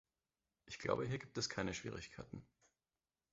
Ich 0.65 0.79
glaube, 0.79 1.05
hier 1.05 1.19
gibt 1.19 1.37
es 1.37 1.47
keine 1.47 1.75
Schwierigkeiten. 1.75 2.43